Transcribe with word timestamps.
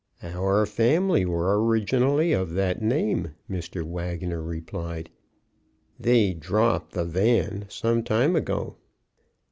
"Our 0.23 0.65
family 0.65 1.25
were 1.27 1.63
originally 1.63 2.33
of 2.33 2.53
that 2.53 2.81
name," 2.81 3.35
Mr. 3.47 3.83
Wagoner 3.83 4.41
replied. 4.41 5.11
"They 5.99 6.33
dropped 6.33 6.93
the 6.93 7.05
Van 7.05 7.65
some 7.69 8.01
time 8.03 8.35
ago." 8.35 8.77